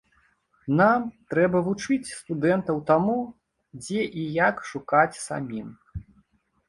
Нам 0.79 1.03
трэба 1.33 1.57
вучыць 1.67 2.13
студэнтаў 2.21 2.81
таму, 2.89 3.17
дзе 3.83 4.01
і 4.23 4.27
як 4.49 4.55
шукаць 4.75 5.21
самім. 5.27 5.69